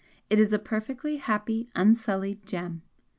[0.31, 2.81] It is a perfectly happy, unsullied gem!